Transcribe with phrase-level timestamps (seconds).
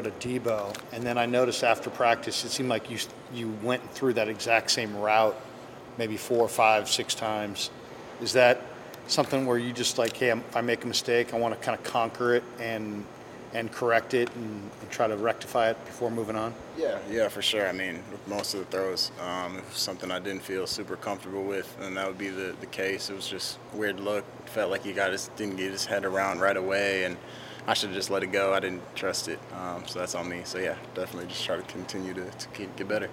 [0.00, 2.96] to Deebo, and then I noticed after practice, it seemed like you
[3.34, 5.36] you went through that exact same route,
[5.98, 7.68] maybe four, five, six times.
[8.22, 8.62] Is that
[9.06, 11.78] something where you just like, hey, if I make a mistake, I want to kind
[11.78, 13.04] of conquer it and
[13.52, 16.54] and correct it and, and try to rectify it before moving on?
[16.78, 17.68] Yeah, yeah, for sure.
[17.68, 21.94] I mean, most of the throws, um, something I didn't feel super comfortable with, and
[21.98, 23.10] that would be the, the case.
[23.10, 24.24] It was just weird look.
[24.48, 27.18] Felt like he got his didn't get his head around right away, and
[27.66, 28.52] I should have just let it go.
[28.52, 30.42] I didn't trust it, um, so that's on me.
[30.44, 33.08] So yeah, definitely just try to continue to, to keep, get better.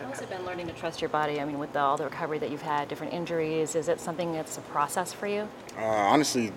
[0.00, 1.40] How's it been learning to trust your body?
[1.40, 4.32] I mean, with the, all the recovery that you've had, different injuries, is it something
[4.32, 5.46] that's a process for you?
[5.76, 6.52] Uh, honestly,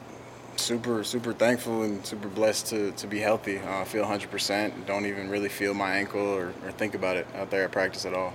[0.55, 3.57] super super thankful and super blessed to, to be healthy.
[3.57, 4.85] Uh, I feel 100%.
[4.85, 8.05] Don't even really feel my ankle or, or think about it out there at practice
[8.05, 8.33] at all.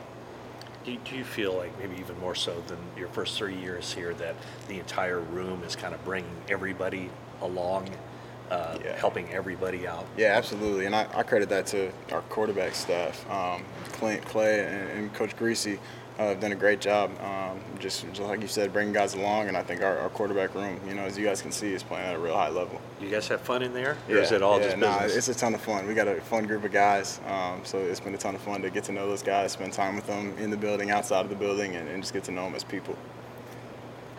[0.85, 3.93] Do you, do you feel like maybe even more so than your first three years
[3.93, 4.35] here that
[4.69, 7.11] the entire room is kind of bringing everybody
[7.43, 7.91] along,
[8.51, 8.97] uh, Yeah.
[8.97, 10.07] helping everybody out?
[10.17, 13.29] Yeah, absolutely, and I, I credit that to our quarterback staff.
[13.31, 15.79] Um, Klint, Klay, and, and Coach Griese
[16.19, 17.11] uh, have done a great job.
[17.21, 20.55] Um, just, just like you said, bringing guys along, and I think our, our quarterback
[20.55, 22.81] room, you know, as you guys can see, is playing at a real high level.
[23.01, 25.29] You guys have fun in there, or is it all yeah, just nah, business?
[25.29, 25.87] it's a ton of fun.
[25.87, 28.63] We got a fun group of guys, um, so it's been a ton of fun
[28.63, 31.29] to get to know those guys, spend time with them in the building, outside of
[31.29, 32.97] the building, and, and just get to know them as people.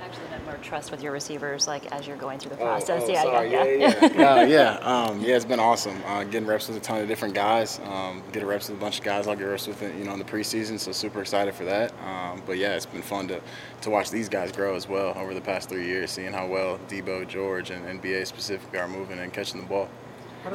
[0.01, 2.65] I actually meant more trust with your receivers, like as you're going through the Oh,
[2.65, 3.03] process.
[3.05, 3.51] oh, yeah, sorry.
[3.51, 4.43] yeah, yeah, yeah, yeah.
[4.43, 6.01] yeah, um, yeah, it's been awesome.
[6.05, 7.79] Uh, getting reps with a ton of different guys.
[7.85, 10.13] Um, get a reps with a bunch of guys I'll get reps with, you know,
[10.13, 10.79] in the preseason.
[10.79, 11.91] So super excited for that.
[12.05, 13.41] Um, but yeah, it's been fun to,
[13.81, 16.79] to watch these guys grow as well over the past three years, seeing how well
[16.87, 19.89] Deebo, George, and, and BA specifically are moving and catching the ball.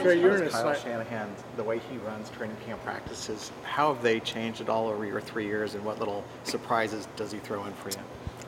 [0.01, 3.93] Trey, you're in a Kyle slight, Shanahan, the way he runs training camp practices, how
[3.93, 7.39] have they changed at all over your three years, and what little surprises does he
[7.39, 7.97] throw in for you?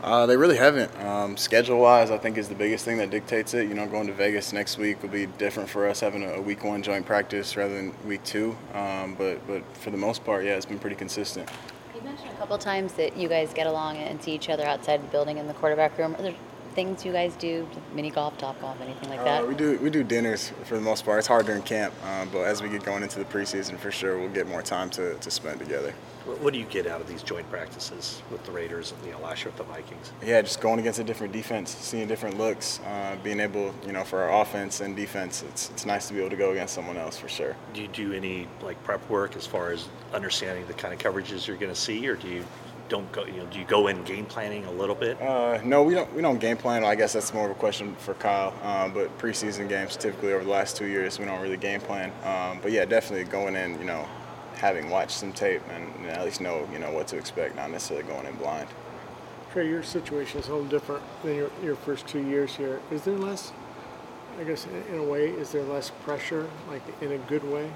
[0.02, 0.94] Uh, they really haven't.
[1.00, 3.68] Um, schedule wise, I think is the biggest thing that dictates it.
[3.68, 6.64] You know, going to Vegas next week will be different for us having a, week
[6.64, 8.56] one joint practice rather than week two.
[8.74, 11.48] Um, but but for the most part, yeah, it's been pretty consistent.
[11.94, 15.02] You mentioned a couple times that you guys get along and see each other outside
[15.02, 16.14] the building in the quarterback room.
[16.14, 16.34] Are there
[16.76, 19.42] things you guys do, mini golf, top golf, anything like that?
[19.42, 21.18] Uh, we do we do dinners for the most part.
[21.18, 24.18] It's hard during camp, uh, but as we get going into the preseason, for sure,
[24.18, 25.92] we'll get more time to, to spend together.
[26.26, 29.12] What, what do you get out of these joint practices with the Raiders and you
[29.12, 30.12] know last year with the Vikings?
[30.22, 34.04] Yeah, just going against a different defense, seeing different looks, uh, being able, you know,
[34.04, 36.98] for our offense and defense, it's it's nice to be able to go against someone
[36.98, 37.56] else for sure.
[37.72, 41.46] Do you do any like prep work as far as understanding the kind of coverages
[41.46, 42.44] you're going to see, or do you
[42.88, 43.24] don't go?
[43.24, 45.20] You know, do you go in game planning a little bit?
[45.20, 46.12] Uh, no, we don't.
[46.14, 46.84] We don't game plan.
[46.84, 48.54] I guess that's more of a question for Kyle.
[48.62, 52.12] Um, but preseason games, typically over the last two years, we don't really game plan.
[52.24, 53.78] Um, but yeah, definitely going in.
[53.78, 54.06] You know,
[54.56, 57.56] having watched some tape and you know, at least know you know what to expect,
[57.56, 58.68] not necessarily going in blind.
[59.52, 62.80] Trey, your situation is a little different than your, your first two years here.
[62.90, 63.52] Is there less,
[64.38, 67.70] I guess, in, in a way, is there less pressure, like in a good way?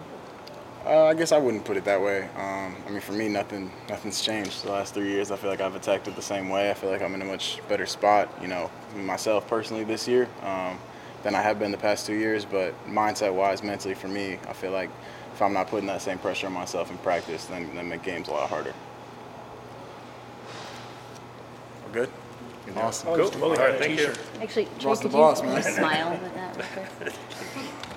[0.85, 2.23] Uh, I guess I wouldn't put it that way.
[2.37, 5.31] Um, I mean, for me, nothing, nothing's changed the last three years.
[5.31, 6.71] I feel like I've attacked it the same way.
[6.71, 10.27] I feel like I'm in a much better spot, you know, myself personally this year
[10.43, 10.79] um,
[11.23, 12.47] than I have been the past two years.
[12.47, 14.89] But mindset-wise, mentally, for me, I feel like
[15.35, 18.29] if I'm not putting that same pressure on myself in practice, then then make games
[18.29, 18.73] a lot harder.
[21.87, 22.11] We're good.
[22.77, 23.15] Awesome.
[23.17, 23.43] Cool.
[23.45, 24.13] All right, thank you.
[24.41, 25.63] Actually, Trey, Boss the could boss, you, man.
[25.63, 27.13] smile with that real
[27.55, 27.90] quick?